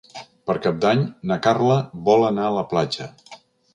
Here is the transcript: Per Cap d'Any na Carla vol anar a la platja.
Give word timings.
Per 0.49 0.53
Cap 0.61 0.79
d'Any 0.85 1.03
na 1.31 1.37
Carla 1.47 1.77
vol 2.09 2.27
anar 2.31 2.47
a 2.49 2.57
la 2.59 2.65
platja. 2.73 3.09